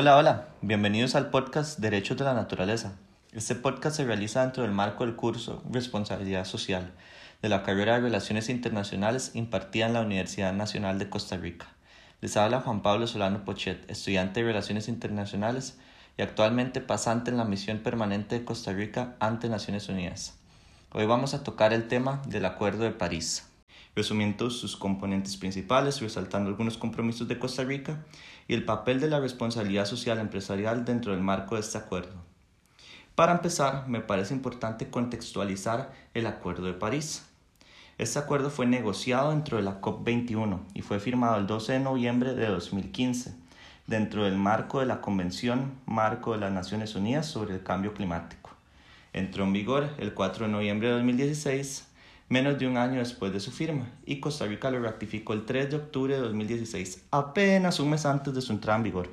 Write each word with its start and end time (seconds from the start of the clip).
Hola, 0.00 0.16
hola, 0.16 0.46
bienvenidos 0.62 1.16
al 1.16 1.28
podcast 1.30 1.80
Derechos 1.80 2.16
de 2.16 2.24
la 2.24 2.32
Naturaleza. 2.32 2.92
Este 3.32 3.56
podcast 3.56 3.96
se 3.96 4.04
realiza 4.04 4.42
dentro 4.42 4.62
del 4.62 4.70
marco 4.70 5.04
del 5.04 5.16
curso 5.16 5.60
Responsabilidad 5.72 6.44
Social 6.44 6.92
de 7.42 7.48
la 7.48 7.64
carrera 7.64 7.94
de 7.94 8.02
Relaciones 8.02 8.48
Internacionales 8.48 9.32
impartida 9.34 9.86
en 9.86 9.94
la 9.94 10.02
Universidad 10.02 10.52
Nacional 10.52 11.00
de 11.00 11.10
Costa 11.10 11.36
Rica. 11.36 11.66
Les 12.20 12.36
habla 12.36 12.60
Juan 12.60 12.80
Pablo 12.80 13.08
Solano 13.08 13.44
Pochet, 13.44 13.90
estudiante 13.90 14.38
de 14.38 14.46
Relaciones 14.46 14.86
Internacionales 14.86 15.80
y 16.16 16.22
actualmente 16.22 16.80
pasante 16.80 17.32
en 17.32 17.36
la 17.36 17.44
misión 17.44 17.78
permanente 17.78 18.38
de 18.38 18.44
Costa 18.44 18.72
Rica 18.72 19.16
ante 19.18 19.48
Naciones 19.48 19.88
Unidas. 19.88 20.38
Hoy 20.92 21.06
vamos 21.06 21.34
a 21.34 21.42
tocar 21.42 21.72
el 21.72 21.88
tema 21.88 22.22
del 22.28 22.44
Acuerdo 22.44 22.84
de 22.84 22.92
París 22.92 23.47
resumiendo 23.98 24.48
sus 24.48 24.76
componentes 24.76 25.36
principales, 25.36 26.00
resaltando 26.00 26.48
algunos 26.48 26.78
compromisos 26.78 27.26
de 27.26 27.40
Costa 27.40 27.64
Rica 27.64 28.04
y 28.46 28.54
el 28.54 28.64
papel 28.64 29.00
de 29.00 29.08
la 29.08 29.18
responsabilidad 29.18 29.86
social 29.86 30.20
empresarial 30.20 30.84
dentro 30.84 31.10
del 31.10 31.20
marco 31.20 31.56
de 31.56 31.62
este 31.62 31.78
acuerdo. 31.78 32.14
Para 33.16 33.32
empezar, 33.32 33.88
me 33.88 34.00
parece 34.00 34.34
importante 34.34 34.88
contextualizar 34.88 35.92
el 36.14 36.28
Acuerdo 36.28 36.66
de 36.66 36.74
París. 36.74 37.26
Este 37.98 38.20
acuerdo 38.20 38.50
fue 38.50 38.66
negociado 38.66 39.30
dentro 39.30 39.56
de 39.56 39.64
la 39.64 39.80
COP21 39.80 40.60
y 40.74 40.82
fue 40.82 41.00
firmado 41.00 41.36
el 41.36 41.48
12 41.48 41.72
de 41.72 41.80
noviembre 41.80 42.34
de 42.34 42.46
2015 42.46 43.34
dentro 43.88 44.22
del 44.22 44.36
marco 44.36 44.78
de 44.78 44.86
la 44.86 45.00
Convención 45.00 45.72
Marco 45.86 46.34
de 46.34 46.38
las 46.38 46.52
Naciones 46.52 46.94
Unidas 46.94 47.26
sobre 47.26 47.54
el 47.54 47.64
Cambio 47.64 47.94
Climático. 47.94 48.50
Entró 49.12 49.42
en 49.42 49.52
vigor 49.52 49.90
el 49.98 50.14
4 50.14 50.46
de 50.46 50.52
noviembre 50.52 50.86
de 50.86 50.94
2016 50.94 51.87
menos 52.28 52.58
de 52.58 52.66
un 52.66 52.76
año 52.76 52.98
después 52.98 53.32
de 53.32 53.40
su 53.40 53.50
firma, 53.50 53.90
y 54.04 54.20
Costa 54.20 54.46
Rica 54.46 54.70
lo 54.70 54.80
ratificó 54.80 55.32
el 55.32 55.46
3 55.46 55.70
de 55.70 55.76
octubre 55.76 56.14
de 56.14 56.20
2016, 56.20 57.06
apenas 57.10 57.80
un 57.80 57.90
mes 57.90 58.04
antes 58.04 58.34
de 58.34 58.42
su 58.42 58.52
entrada 58.52 58.76
en 58.76 58.84
vigor. 58.84 59.10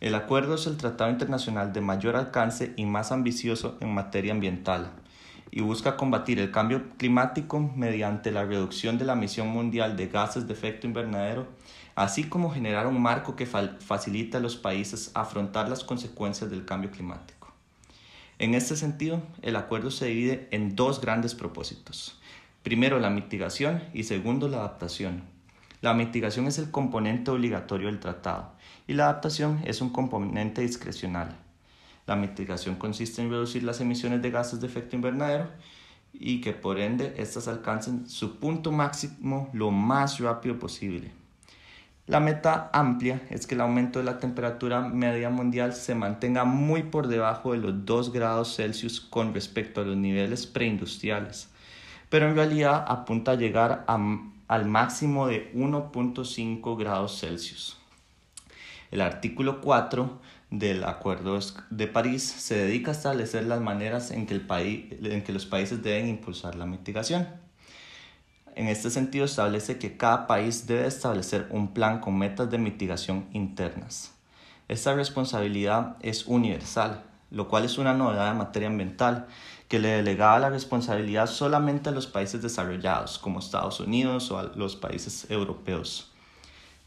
El 0.00 0.14
acuerdo 0.14 0.54
es 0.54 0.66
el 0.66 0.76
tratado 0.76 1.10
internacional 1.10 1.72
de 1.72 1.80
mayor 1.80 2.16
alcance 2.16 2.72
y 2.76 2.86
más 2.86 3.12
ambicioso 3.12 3.76
en 3.80 3.94
materia 3.94 4.32
ambiental, 4.32 4.92
y 5.52 5.60
busca 5.60 5.96
combatir 5.96 6.38
el 6.38 6.50
cambio 6.50 6.90
climático 6.96 7.60
mediante 7.76 8.30
la 8.30 8.44
reducción 8.44 8.98
de 8.98 9.04
la 9.04 9.12
emisión 9.12 9.48
mundial 9.48 9.96
de 9.96 10.06
gases 10.06 10.46
de 10.46 10.52
efecto 10.52 10.86
invernadero, 10.86 11.46
así 11.94 12.24
como 12.24 12.50
generar 12.50 12.86
un 12.86 13.00
marco 13.00 13.36
que 13.36 13.46
facilite 13.46 14.36
a 14.36 14.40
los 14.40 14.56
países 14.56 15.10
afrontar 15.14 15.68
las 15.68 15.84
consecuencias 15.84 16.50
del 16.50 16.64
cambio 16.64 16.90
climático. 16.90 17.39
En 18.40 18.54
este 18.54 18.74
sentido, 18.74 19.22
el 19.42 19.54
acuerdo 19.54 19.90
se 19.90 20.06
divide 20.06 20.48
en 20.50 20.74
dos 20.74 21.02
grandes 21.02 21.34
propósitos. 21.34 22.18
Primero, 22.62 22.98
la 22.98 23.10
mitigación 23.10 23.82
y 23.92 24.04
segundo, 24.04 24.48
la 24.48 24.60
adaptación. 24.60 25.24
La 25.82 25.92
mitigación 25.92 26.46
es 26.46 26.56
el 26.56 26.70
componente 26.70 27.30
obligatorio 27.30 27.88
del 27.88 28.00
tratado 28.00 28.52
y 28.86 28.94
la 28.94 29.10
adaptación 29.10 29.60
es 29.66 29.82
un 29.82 29.90
componente 29.90 30.62
discrecional. 30.62 31.36
La 32.06 32.16
mitigación 32.16 32.76
consiste 32.76 33.20
en 33.20 33.28
reducir 33.28 33.62
las 33.62 33.82
emisiones 33.82 34.22
de 34.22 34.30
gases 34.30 34.58
de 34.58 34.68
efecto 34.68 34.96
invernadero 34.96 35.50
y 36.14 36.40
que 36.40 36.54
por 36.54 36.80
ende 36.80 37.12
éstas 37.18 37.46
alcancen 37.46 38.08
su 38.08 38.38
punto 38.38 38.72
máximo 38.72 39.50
lo 39.52 39.70
más 39.70 40.18
rápido 40.18 40.58
posible. 40.58 41.19
La 42.10 42.18
meta 42.18 42.70
amplia 42.72 43.22
es 43.30 43.46
que 43.46 43.54
el 43.54 43.60
aumento 43.60 44.00
de 44.00 44.04
la 44.04 44.18
temperatura 44.18 44.80
media 44.80 45.30
mundial 45.30 45.72
se 45.74 45.94
mantenga 45.94 46.44
muy 46.44 46.82
por 46.82 47.06
debajo 47.06 47.52
de 47.52 47.58
los 47.58 47.86
2 47.86 48.12
grados 48.12 48.56
Celsius 48.56 49.00
con 49.00 49.32
respecto 49.32 49.80
a 49.80 49.84
los 49.84 49.96
niveles 49.96 50.44
preindustriales, 50.48 51.50
pero 52.08 52.28
en 52.28 52.34
realidad 52.34 52.84
apunta 52.88 53.30
a 53.30 53.36
llegar 53.36 53.84
al 53.86 54.66
máximo 54.66 55.28
de 55.28 55.52
1.5 55.54 56.76
grados 56.76 57.20
Celsius. 57.20 57.78
El 58.90 59.02
artículo 59.02 59.60
4 59.60 60.20
del 60.50 60.82
Acuerdo 60.82 61.38
de 61.70 61.86
París 61.86 62.24
se 62.24 62.56
dedica 62.56 62.90
a 62.90 62.94
establecer 62.94 63.44
las 63.44 63.60
maneras 63.60 64.10
en 64.10 64.26
que, 64.26 64.34
el 64.34 64.40
país, 64.40 64.86
en 65.00 65.22
que 65.22 65.32
los 65.32 65.46
países 65.46 65.80
deben 65.80 66.08
impulsar 66.08 66.56
la 66.56 66.66
mitigación. 66.66 67.28
En 68.60 68.68
este 68.68 68.90
sentido, 68.90 69.24
establece 69.24 69.78
que 69.78 69.96
cada 69.96 70.26
país 70.26 70.66
debe 70.66 70.86
establecer 70.86 71.46
un 71.48 71.72
plan 71.72 71.98
con 71.98 72.18
metas 72.18 72.50
de 72.50 72.58
mitigación 72.58 73.24
internas. 73.32 74.12
Esta 74.68 74.92
responsabilidad 74.92 75.96
es 76.02 76.26
universal, 76.26 77.02
lo 77.30 77.48
cual 77.48 77.64
es 77.64 77.78
una 77.78 77.94
novedad 77.94 78.32
en 78.32 78.36
materia 78.36 78.68
ambiental, 78.68 79.28
que 79.66 79.78
le 79.78 79.88
delegaba 79.88 80.38
la 80.40 80.50
responsabilidad 80.50 81.26
solamente 81.26 81.88
a 81.88 81.92
los 81.92 82.06
países 82.06 82.42
desarrollados, 82.42 83.18
como 83.18 83.38
Estados 83.38 83.80
Unidos 83.80 84.30
o 84.30 84.38
a 84.38 84.42
los 84.42 84.76
países 84.76 85.30
europeos. 85.30 86.12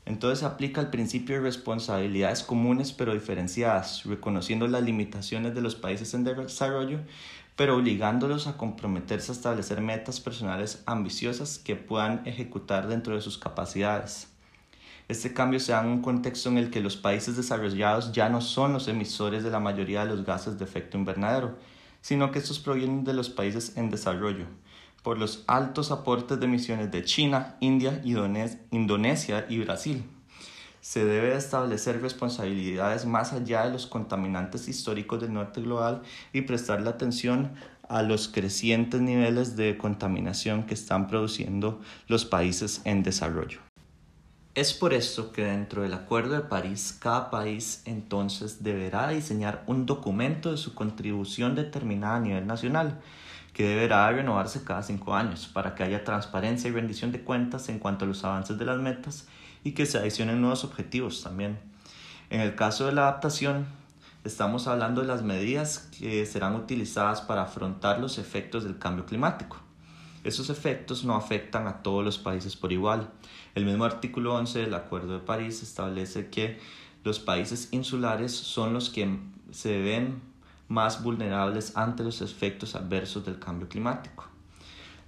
Entonces 0.06 0.40
se 0.40 0.46
aplica 0.46 0.80
el 0.80 0.92
principio 0.92 1.38
de 1.38 1.42
responsabilidades 1.42 2.44
comunes 2.44 2.94
pero 2.94 3.14
diferenciadas, 3.14 4.04
reconociendo 4.04 4.68
las 4.68 4.84
limitaciones 4.84 5.56
de 5.56 5.62
los 5.62 5.74
países 5.74 6.14
en 6.14 6.24
desarrollo, 6.24 7.00
pero 7.56 7.78
obligándolos 7.78 8.48
a 8.48 8.58
comprometerse 8.58 9.32
a 9.32 9.36
establecer 9.36 9.82
metas 9.82 10.20
personales 10.20 10.84
ambiciosas 10.86 11.60
que 11.60 11.76
puedan 11.76 12.22
ejecutar 12.26 12.88
dentro 12.88 13.16
de 13.16 13.22
sus 13.22 13.38
capacidades. 13.38 14.30
Este 15.08 15.34
cambio 15.34 15.60
se 15.60 15.74
da 15.74 15.82
en 15.82 15.90
un 15.90 16.02
contexto 16.02 16.50
en 16.50 16.58
el 16.58 16.72
que 16.72 16.80
los 16.80 16.96
países 16.96 17.36
desarrollados 17.36 18.14
ya 18.14 18.30
no 18.30 18.42
son 18.42 18.74
los 18.74 18.88
emisores 18.88 19.44
de 19.44 19.52
la 19.52 19.60
mayoría 19.60 20.06
de 20.06 20.12
los 20.12 20.26
gases 20.26 20.58
de 20.58 20.66
efecto 20.66 20.98
invernadero, 20.98 21.58
sino 22.02 22.32
que 22.32 22.40
estos 22.40 22.60
provienen 22.60 23.04
de 23.04 23.14
los 23.14 23.30
países 23.30 23.78
en 23.78 23.92
desarrollo, 23.92 24.46
por 25.04 25.18
los 25.18 25.44
altos 25.48 25.92
aportes 25.92 26.40
de 26.40 26.46
emisiones 26.46 26.92
de 26.92 27.04
China, 27.04 27.58
India, 27.60 28.02
Indonesia 28.72 29.46
y 29.50 29.60
Brasil 29.60 30.04
se 30.84 31.06
debe 31.06 31.34
establecer 31.34 32.02
responsabilidades 32.02 33.06
más 33.06 33.32
allá 33.32 33.64
de 33.64 33.72
los 33.72 33.88
contaminantes 33.88 34.68
históricos 34.68 35.22
del 35.22 35.32
norte 35.32 35.62
global 35.62 36.02
y 36.34 36.42
prestarle 36.42 36.90
atención 36.90 37.54
a 37.88 38.02
los 38.02 38.28
crecientes 38.28 39.00
niveles 39.00 39.56
de 39.56 39.78
contaminación 39.78 40.66
que 40.66 40.74
están 40.74 41.08
produciendo 41.08 41.80
los 42.10 42.26
países 42.26 42.82
en 42.84 43.02
desarrollo. 43.02 43.62
Es 44.56 44.74
por 44.74 44.94
esto 44.94 45.32
que 45.32 45.46
dentro 45.46 45.84
del 45.84 45.94
Acuerdo 45.94 46.34
de 46.34 46.42
París 46.42 46.98
cada 47.00 47.32
país 47.32 47.82
entonces 47.86 48.62
deberá 48.62 49.08
diseñar 49.08 49.64
un 49.68 49.86
documento 49.86 50.52
de 50.52 50.58
su 50.58 50.76
contribución 50.76 51.56
determinada 51.56 52.18
a 52.18 52.20
nivel 52.20 52.46
nacional 52.46 53.00
que 53.54 53.70
deberá 53.70 54.12
renovarse 54.12 54.66
cada 54.66 54.84
cinco 54.84 55.16
años 55.16 55.48
para 55.48 55.76
que 55.76 55.84
haya 55.84 56.04
transparencia 56.04 56.70
y 56.70 56.74
rendición 56.74 57.14
de 57.14 57.22
cuentas 57.22 57.70
en 57.70 57.80
cuanto 57.80 58.04
a 58.04 58.08
los 58.10 58.26
avances 58.26 58.58
de 58.58 58.66
las 58.66 58.80
metas 58.80 59.28
y 59.64 59.72
que 59.72 59.86
se 59.86 59.98
adicionen 59.98 60.42
nuevos 60.42 60.64
objetivos 60.64 61.24
también. 61.24 61.60
En 62.30 62.42
el 62.42 62.56
caso 62.56 62.86
de 62.86 62.94
la 62.94 63.04
adaptación, 63.04 63.66
estamos 64.24 64.68
hablando 64.68 65.02
de 65.02 65.08
las 65.08 65.24
medidas 65.24 65.90
que 65.98 66.26
serán 66.26 66.56
utilizadas 66.56 67.22
para 67.22 67.44
afrontar 67.44 68.00
los 68.00 68.18
efectos 68.18 68.64
del 68.64 68.80
cambio 68.80 69.06
climático. 69.06 69.58
Esos 70.24 70.50
efectos 70.50 71.04
no 71.04 71.16
afectan 71.16 71.68
a 71.68 71.84
todos 71.84 72.04
los 72.04 72.18
países 72.18 72.56
por 72.56 72.72
igual. 72.72 73.10
El 73.56 73.66
mismo 73.66 73.84
artículo 73.84 74.36
11 74.36 74.60
del 74.60 74.74
Acuerdo 74.74 75.14
de 75.14 75.20
París 75.20 75.62
establece 75.62 76.30
que 76.30 76.60
los 77.04 77.20
países 77.20 77.68
insulares 77.72 78.32
son 78.32 78.74
los 78.74 78.90
que 78.90 79.20
se 79.52 79.82
ven 79.82 80.22
más 80.70 81.04
vulnerables 81.04 81.76
ante 81.76 82.04
los 82.04 82.22
efectos 82.22 82.76
adversos 82.76 83.26
del 83.26 83.38
cambio 83.38 83.68
climático. 83.68 84.33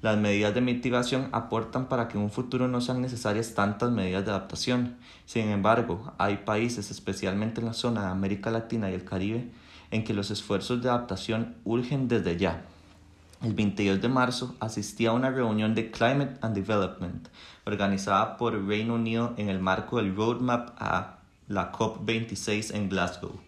Las 0.05 0.19
medidas 0.19 0.53
de 0.53 0.61
mitigación 0.61 1.29
aportan 1.31 1.87
para 1.87 2.07
que 2.07 2.19
en 2.19 2.23
un 2.23 2.29
futuro 2.29 2.67
no 2.67 2.79
sean 2.79 3.01
necesarias 3.01 3.55
tantas 3.55 3.89
medidas 3.89 4.23
de 4.23 4.29
adaptación. 4.29 4.97
Sin 5.25 5.47
embargo, 5.47 6.13
hay 6.19 6.37
países, 6.45 6.91
especialmente 6.91 7.59
en 7.59 7.65
la 7.65 7.73
zona 7.73 8.01
de 8.01 8.09
América 8.09 8.51
Latina 8.51 8.91
y 8.91 8.93
el 8.93 9.03
Caribe, 9.03 9.49
en 9.89 10.03
que 10.03 10.13
los 10.13 10.29
esfuerzos 10.29 10.83
de 10.83 10.89
adaptación 10.89 11.55
urgen 11.63 12.07
desde 12.07 12.37
ya. 12.37 12.61
El 13.41 13.55
22 13.55 13.99
de 13.99 14.09
marzo 14.09 14.53
asistí 14.59 15.07
a 15.07 15.11
una 15.11 15.31
reunión 15.31 15.73
de 15.73 15.89
Climate 15.89 16.37
and 16.41 16.53
Development 16.53 17.27
organizada 17.65 18.37
por 18.37 18.63
Reino 18.63 18.93
Unido 18.93 19.33
en 19.37 19.49
el 19.49 19.59
marco 19.59 19.97
del 19.97 20.15
Roadmap 20.15 20.69
a 20.77 21.17
la 21.47 21.71
COP26 21.71 22.75
en 22.75 22.89
Glasgow. 22.89 23.44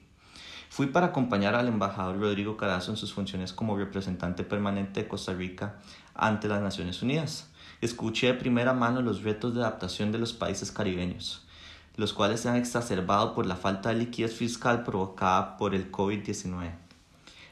Fui 0.70 0.88
para 0.88 1.08
acompañar 1.08 1.56
al 1.56 1.68
embajador 1.68 2.20
Rodrigo 2.20 2.58
Carazo 2.58 2.92
en 2.92 2.98
sus 2.98 3.14
funciones 3.14 3.54
como 3.54 3.78
representante 3.78 4.44
permanente 4.44 5.02
de 5.02 5.08
Costa 5.08 5.34
Rica 5.34 5.78
ante 6.14 6.48
las 6.48 6.62
Naciones 6.62 7.02
Unidas. 7.02 7.50
Escuché 7.82 8.28
de 8.28 8.34
primera 8.34 8.74
mano 8.74 9.02
los 9.02 9.24
retos 9.24 9.56
de 9.56 9.62
adaptación 9.62 10.12
de 10.12 10.20
los 10.20 10.34
países 10.34 10.72
caribeños, 10.72 11.48
los 11.96 12.14
cuales 12.14 12.42
se 12.42 12.50
han 12.50 12.58
exacerbado 12.58 13.34
por 13.34 13.46
la 13.46 13.56
falta 13.56 13.90
de 13.90 13.96
liquidez 13.96 14.36
fiscal 14.36 14.84
provocada 14.84 15.58
por 15.58 15.74
el 15.74 15.92
COVID-19. 15.92 16.72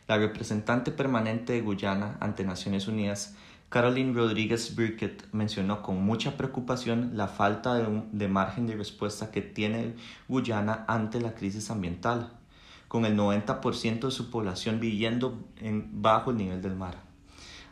La 0.07 0.17
representante 0.17 0.91
permanente 0.91 1.53
de 1.53 1.61
Guyana 1.61 2.17
ante 2.19 2.43
Naciones 2.43 2.87
Unidas, 2.87 3.35
Caroline 3.69 4.13
Rodríguez 4.13 4.75
Birkett, 4.75 5.27
mencionó 5.31 5.81
con 5.81 6.03
mucha 6.03 6.37
preocupación 6.37 7.11
la 7.15 7.27
falta 7.27 7.73
de, 7.73 8.03
de 8.11 8.27
margen 8.27 8.67
de 8.67 8.75
respuesta 8.75 9.31
que 9.31 9.41
tiene 9.41 9.95
Guyana 10.27 10.85
ante 10.87 11.19
la 11.19 11.33
crisis 11.33 11.71
ambiental 11.71 12.29
con 12.87 13.05
el 13.05 13.17
90% 13.17 13.99
de 14.05 14.11
su 14.11 14.29
población 14.29 14.79
viviendo 14.79 15.43
en, 15.57 16.01
bajo 16.01 16.31
el 16.31 16.37
nivel 16.37 16.61
del 16.61 16.75
mar. 16.75 16.95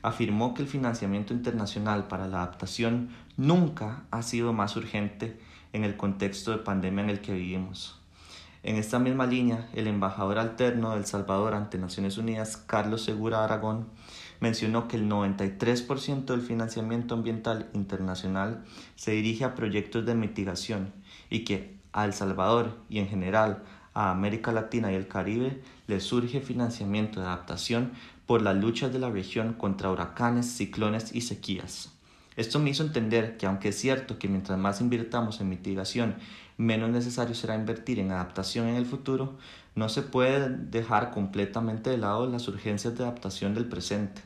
Afirmó 0.01 0.53
que 0.53 0.61
el 0.61 0.67
financiamiento 0.67 1.33
internacional 1.33 2.07
para 2.07 2.27
la 2.27 2.43
adaptación 2.43 3.09
nunca 3.37 4.03
ha 4.11 4.21
sido 4.21 4.51
más 4.53 4.75
urgente 4.75 5.39
en 5.71 5.83
el 5.83 5.95
contexto 5.95 6.51
de 6.51 6.57
pandemia 6.57 7.03
en 7.03 7.09
el 7.09 7.21
que 7.21 7.33
vivimos. 7.33 7.99
En 8.63 8.77
esta 8.77 8.97
misma 8.97 9.25
línea, 9.25 9.67
el 9.73 9.87
embajador 9.87 10.39
alterno 10.39 10.91
de 10.91 10.99
El 10.99 11.05
Salvador 11.05 11.53
ante 11.53 11.77
Naciones 11.77 12.17
Unidas, 12.17 12.55
Carlos 12.55 13.03
Segura 13.03 13.43
Aragón, 13.43 13.87
mencionó 14.39 14.87
que 14.87 14.95
el 14.95 15.09
93% 15.09 16.25
del 16.25 16.41
financiamiento 16.41 17.13
ambiental 17.13 17.69
internacional 17.73 18.63
se 18.95 19.11
dirige 19.11 19.43
a 19.43 19.55
proyectos 19.55 20.05
de 20.05 20.15
mitigación 20.15 20.93
y 21.29 21.43
que 21.43 21.77
a 21.91 22.05
El 22.05 22.13
Salvador 22.13 22.77
y 22.89 22.99
en 22.99 23.09
general 23.09 23.63
a 23.93 24.11
América 24.11 24.51
Latina 24.51 24.91
y 24.91 24.95
el 24.95 25.07
Caribe 25.07 25.61
le 25.87 25.99
surge 25.99 26.41
financiamiento 26.41 27.19
de 27.19 27.27
adaptación 27.27 27.91
por 28.25 28.41
las 28.41 28.55
luchas 28.55 28.91
de 28.93 28.99
la 28.99 29.09
región 29.09 29.53
contra 29.53 29.91
huracanes, 29.91 30.47
ciclones 30.47 31.13
y 31.13 31.21
sequías. 31.21 31.91
Esto 32.35 32.59
me 32.59 32.71
hizo 32.71 32.83
entender 32.83 33.37
que 33.37 33.45
aunque 33.45 33.69
es 33.69 33.77
cierto 33.77 34.17
que 34.17 34.27
mientras 34.27 34.57
más 34.57 34.81
invirtamos 34.81 35.39
en 35.39 35.49
mitigación, 35.49 36.15
menos 36.57 36.89
necesario 36.89 37.35
será 37.35 37.55
invertir 37.55 37.99
en 37.99 38.11
adaptación 38.11 38.67
en 38.67 38.75
el 38.75 38.85
futuro, 38.85 39.37
no 39.75 39.89
se 39.89 40.01
puede 40.01 40.49
dejar 40.49 41.11
completamente 41.11 41.89
de 41.89 41.97
lado 41.97 42.27
las 42.27 42.47
urgencias 42.47 42.97
de 42.97 43.03
adaptación 43.03 43.53
del 43.53 43.65
presente 43.65 44.21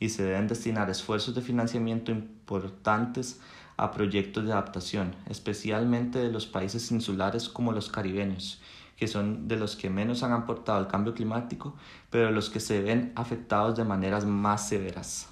y 0.00 0.08
se 0.08 0.24
deben 0.24 0.48
destinar 0.48 0.90
esfuerzos 0.90 1.34
de 1.34 1.42
financiamiento 1.42 2.10
importantes 2.10 3.40
a 3.76 3.90
proyectos 3.92 4.44
de 4.44 4.52
adaptación, 4.52 5.14
especialmente 5.28 6.18
de 6.18 6.30
los 6.30 6.46
países 6.46 6.90
insulares 6.90 7.48
como 7.48 7.72
los 7.72 7.88
caribeños, 7.88 8.60
que 9.02 9.08
son 9.08 9.48
de 9.48 9.56
los 9.56 9.74
que 9.74 9.90
menos 9.90 10.22
han 10.22 10.30
aportado 10.30 10.78
al 10.78 10.86
cambio 10.86 11.12
climático, 11.12 11.74
pero 12.08 12.30
los 12.30 12.50
que 12.50 12.60
se 12.60 12.80
ven 12.80 13.10
afectados 13.16 13.76
de 13.76 13.82
maneras 13.82 14.24
más 14.26 14.68
severas. 14.68 15.28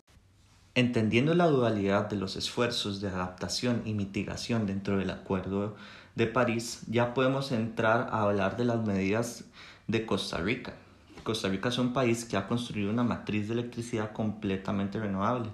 Entendiendo 0.75 1.37
la 1.37 1.46
dualidad 1.46 2.11
de 2.11 2.17
los 2.17 2.34
esfuerzos 2.34 3.00
de 3.00 3.06
adaptación 3.06 3.82
y 3.84 3.94
mitigación 3.94 4.67
dentro 4.67 4.99
del 4.99 5.11
Acuerdo 5.11 5.76
de 6.17 6.26
París, 6.26 6.82
ya 6.88 7.14
podemos 7.14 7.52
entrar 7.52 8.08
a 8.11 8.22
hablar 8.22 8.56
de 8.56 8.64
las 8.64 8.84
medidas 8.84 9.44
de 9.87 10.05
Costa 10.05 10.38
Rica. 10.38 10.75
Costa 11.22 11.49
Rica 11.49 11.69
es 11.69 11.78
un 11.78 11.93
país 11.93 12.25
que 12.25 12.37
ha 12.37 12.49
construido 12.49 12.90
una 12.90 13.05
matriz 13.05 13.46
de 13.46 13.55
electricidad 13.55 14.11
completamente 14.11 14.99
renovable. 14.99 15.50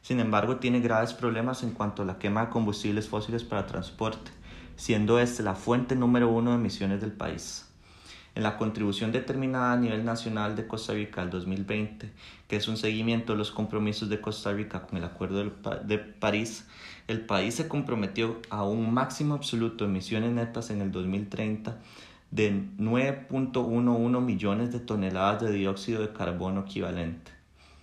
Sin 0.00 0.20
embargo, 0.20 0.56
tiene 0.56 0.80
graves 0.80 1.12
problemas 1.12 1.62
en 1.62 1.72
cuanto 1.72 2.00
a 2.00 2.06
la 2.06 2.18
quema 2.18 2.46
de 2.46 2.48
combustibles 2.48 3.10
fósiles 3.10 3.44
para 3.44 3.66
transporte, 3.66 4.30
siendo 4.78 5.18
esta 5.18 5.42
la 5.42 5.56
fuente 5.56 5.96
número 5.96 6.30
uno 6.30 6.52
de 6.52 6.56
emisiones 6.56 7.02
del 7.02 7.12
país 7.12 7.66
en 8.38 8.44
la 8.44 8.56
contribución 8.56 9.10
determinada 9.10 9.72
a 9.72 9.76
nivel 9.76 10.04
nacional 10.04 10.54
de 10.54 10.68
Costa 10.68 10.92
Rica 10.92 11.20
al 11.22 11.28
2020, 11.28 12.08
que 12.46 12.56
es 12.56 12.68
un 12.68 12.76
seguimiento 12.76 13.32
de 13.32 13.38
los 13.38 13.50
compromisos 13.50 14.08
de 14.08 14.20
Costa 14.20 14.52
Rica 14.52 14.82
con 14.82 14.96
el 14.96 15.02
Acuerdo 15.02 15.42
de 15.82 15.98
París, 15.98 16.64
el 17.08 17.22
país 17.22 17.56
se 17.56 17.66
comprometió 17.66 18.40
a 18.48 18.62
un 18.62 18.94
máximo 18.94 19.34
absoluto 19.34 19.84
de 19.84 19.90
emisiones 19.90 20.30
netas 20.30 20.70
en 20.70 20.82
el 20.82 20.92
2030 20.92 21.78
de 22.30 22.52
9.11 22.78 24.20
millones 24.20 24.70
de 24.70 24.78
toneladas 24.78 25.42
de 25.42 25.50
dióxido 25.50 26.02
de 26.02 26.12
carbono 26.12 26.60
equivalente. 26.60 27.32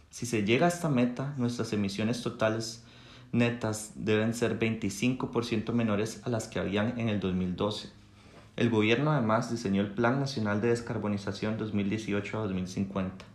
Si 0.10 0.26
se 0.26 0.46
llega 0.46 0.68
a 0.68 0.70
esta 0.70 0.88
meta, 0.88 1.34
nuestras 1.36 1.74
emisiones 1.74 2.22
totales 2.22 2.86
netas 3.32 3.94
deben 3.96 4.34
ser 4.34 4.60
25% 4.60 5.72
menores 5.74 6.22
a 6.26 6.30
las 6.30 6.48
que 6.48 6.60
habían 6.60 7.00
en 7.00 7.10
el 7.10 7.20
2012 7.20 7.90
el 8.56 8.70
gobierno 8.70 9.12
además 9.12 9.52
diseñó 9.52 9.82
el 9.82 9.92
Plan 9.92 10.22
Nacional 10.22 10.62
de 10.62 10.70
Descarbonización 10.70 11.58
2018 11.58 12.38
a 12.38 12.42
2050, 12.44 13.26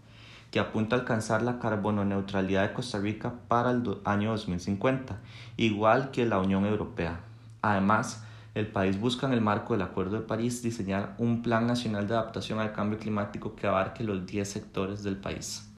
que 0.50 0.60
apunta 0.60 0.96
a 0.96 1.00
alcanzar 1.00 1.42
la 1.42 1.58
carbono 1.58 2.06
neutralidad 2.06 2.66
de 2.66 2.72
Costa 2.72 2.98
Rica 2.98 3.34
para 3.46 3.70
el 3.70 3.98
año 4.04 4.30
2050, 4.30 5.18
igual 5.58 6.10
que 6.10 6.24
la 6.24 6.38
Unión 6.38 6.64
Europea. 6.64 7.20
Además, 7.60 8.24
el 8.54 8.68
país 8.68 8.98
busca 8.98 9.26
en 9.26 9.34
el 9.34 9.42
marco 9.42 9.74
del 9.74 9.82
Acuerdo 9.82 10.16
de 10.16 10.26
París 10.26 10.62
diseñar 10.62 11.14
un 11.18 11.42
Plan 11.42 11.66
Nacional 11.66 12.08
de 12.08 12.14
Adaptación 12.14 12.58
al 12.58 12.72
Cambio 12.72 12.98
Climático 12.98 13.54
que 13.54 13.66
abarque 13.66 14.02
los 14.02 14.24
10 14.24 14.48
sectores 14.48 15.02
del 15.02 15.18
país. 15.18 15.69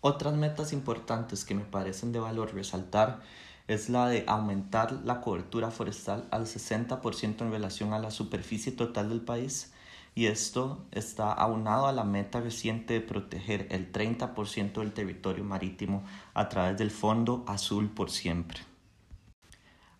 Otras 0.00 0.34
metas 0.34 0.72
importantes 0.72 1.44
que 1.44 1.54
me 1.54 1.64
parecen 1.64 2.12
de 2.12 2.20
valor 2.20 2.54
resaltar 2.54 3.20
es 3.66 3.88
la 3.88 4.08
de 4.08 4.24
aumentar 4.26 4.92
la 5.04 5.20
cobertura 5.20 5.70
forestal 5.70 6.26
al 6.30 6.46
60% 6.46 7.40
en 7.42 7.50
relación 7.50 7.92
a 7.92 7.98
la 7.98 8.10
superficie 8.10 8.72
total 8.72 9.08
del 9.08 9.20
país 9.20 9.72
y 10.14 10.26
esto 10.26 10.84
está 10.90 11.32
aunado 11.32 11.86
a 11.86 11.92
la 11.92 12.04
meta 12.04 12.40
reciente 12.40 12.94
de 12.94 13.00
proteger 13.00 13.66
el 13.70 13.92
30% 13.92 14.72
del 14.80 14.92
territorio 14.92 15.44
marítimo 15.44 16.02
a 16.34 16.48
través 16.48 16.78
del 16.78 16.90
Fondo 16.90 17.44
Azul 17.46 17.90
por 17.90 18.10
Siempre. 18.10 18.60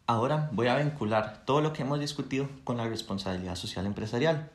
Ahora 0.06 0.48
voy 0.52 0.68
a 0.68 0.76
vincular 0.76 1.44
todo 1.44 1.60
lo 1.60 1.72
que 1.72 1.82
hemos 1.82 2.00
discutido 2.00 2.48
con 2.64 2.78
la 2.78 2.88
responsabilidad 2.88 3.56
social 3.56 3.84
empresarial. 3.84 4.50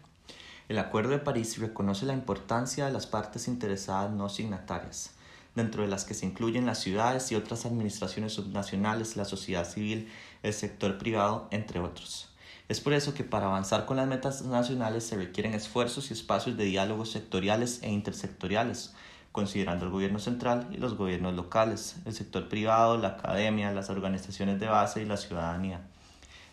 El 0.67 0.79
Acuerdo 0.79 1.11
de 1.11 1.19
París 1.19 1.59
reconoce 1.59 2.05
la 2.05 2.13
importancia 2.13 2.85
de 2.85 2.91
las 2.91 3.05
partes 3.05 3.47
interesadas 3.47 4.11
no 4.11 4.29
signatarias, 4.29 5.13
dentro 5.55 5.83
de 5.83 5.87
las 5.87 6.05
que 6.05 6.13
se 6.13 6.25
incluyen 6.25 6.65
las 6.65 6.79
ciudades 6.79 7.31
y 7.31 7.35
otras 7.35 7.65
administraciones 7.65 8.33
subnacionales, 8.33 9.15
la 9.15 9.25
sociedad 9.25 9.69
civil, 9.69 10.09
el 10.41 10.53
sector 10.53 10.97
privado, 10.97 11.47
entre 11.51 11.79
otros. 11.79 12.29
Es 12.69 12.79
por 12.79 12.93
eso 12.93 13.13
que 13.13 13.23
para 13.23 13.47
avanzar 13.47 13.85
con 13.85 13.97
las 13.97 14.07
metas 14.07 14.41
nacionales 14.43 15.03
se 15.05 15.17
requieren 15.17 15.53
esfuerzos 15.53 16.09
y 16.09 16.13
espacios 16.13 16.57
de 16.57 16.65
diálogos 16.65 17.11
sectoriales 17.11 17.83
e 17.83 17.91
intersectoriales, 17.91 18.93
considerando 19.31 19.85
el 19.85 19.91
gobierno 19.91 20.19
central 20.19 20.69
y 20.71 20.77
los 20.77 20.95
gobiernos 20.95 21.35
locales, 21.35 21.97
el 22.05 22.13
sector 22.13 22.49
privado, 22.49 22.97
la 22.97 23.09
academia, 23.09 23.71
las 23.71 23.89
organizaciones 23.89 24.59
de 24.59 24.67
base 24.67 25.01
y 25.01 25.05
la 25.05 25.17
ciudadanía. 25.17 25.81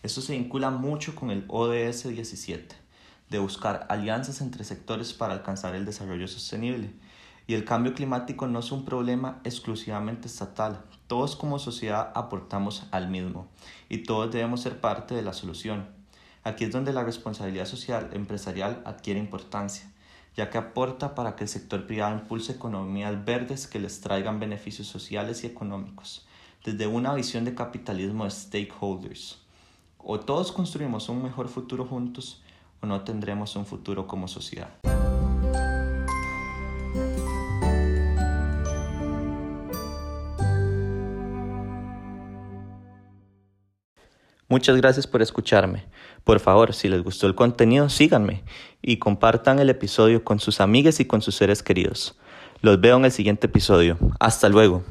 Esto 0.03 0.21
se 0.21 0.33
vincula 0.33 0.71
mucho 0.71 1.15
con 1.15 1.31
el 1.31 1.45
ODS 1.49 2.09
17, 2.09 2.75
de 3.29 3.39
buscar 3.39 3.87
alianzas 3.89 4.41
entre 4.41 4.65
sectores 4.65 5.13
para 5.13 5.35
alcanzar 5.35 5.75
el 5.75 5.85
desarrollo 5.85 6.27
sostenible 6.27 6.91
y 7.51 7.55
el 7.55 7.65
cambio 7.65 7.95
climático 7.95 8.47
no 8.47 8.61
es 8.61 8.71
un 8.71 8.85
problema 8.85 9.41
exclusivamente 9.43 10.29
estatal. 10.29 10.85
Todos 11.09 11.35
como 11.35 11.59
sociedad 11.59 12.13
aportamos 12.15 12.87
al 12.93 13.09
mismo 13.09 13.49
y 13.89 14.05
todos 14.05 14.31
debemos 14.31 14.61
ser 14.61 14.81
parte 14.81 15.17
de 15.17 15.23
la 15.23 15.33
solución. 15.33 15.89
Aquí 16.45 16.63
es 16.63 16.71
donde 16.71 16.93
la 16.93 17.03
responsabilidad 17.03 17.65
social 17.65 18.11
empresarial 18.13 18.81
adquiere 18.85 19.19
importancia, 19.19 19.91
ya 20.37 20.49
que 20.49 20.59
aporta 20.59 21.17
para 21.17 21.35
que 21.35 21.43
el 21.43 21.49
sector 21.49 21.89
privado 21.89 22.15
impulse 22.15 22.53
economías 22.53 23.25
verdes 23.25 23.67
que 23.67 23.81
les 23.81 24.01
traigan 24.01 24.39
beneficios 24.39 24.87
sociales 24.87 25.43
y 25.43 25.49
económicos, 25.49 26.29
desde 26.65 26.87
una 26.87 27.13
visión 27.15 27.45
de 27.45 27.57
capitalismo 27.57 28.27
de 28.27 28.31
stakeholders. 28.31 29.41
O 29.99 30.21
todos 30.21 30.53
construimos 30.53 31.09
un 31.09 31.21
mejor 31.21 31.49
futuro 31.49 31.85
juntos 31.85 32.45
o 32.81 32.87
no 32.87 33.01
tendremos 33.01 33.57
un 33.57 33.67
futuro 33.67 34.07
como 34.07 34.29
sociedad. 34.29 34.71
Muchas 44.51 44.77
gracias 44.77 45.07
por 45.07 45.23
escucharme. 45.23 45.85
Por 46.25 46.41
favor, 46.41 46.75
si 46.75 46.89
les 46.89 47.05
gustó 47.05 47.29
el 47.29 47.37
contenido, 47.37 47.89
síganme 47.89 48.43
y 48.83 48.97
compartan 48.97 49.61
el 49.61 49.71
episodio 49.71 50.25
con 50.25 50.41
sus 50.41 50.61
amigas 50.61 50.99
y 50.99 51.05
con 51.05 51.23
sus 51.23 51.37
seres 51.37 51.63
queridos. 51.63 52.19
Los 52.61 52.81
veo 52.81 52.97
en 52.97 53.05
el 53.05 53.13
siguiente 53.13 53.47
episodio. 53.47 53.97
Hasta 54.19 54.49
luego. 54.49 54.83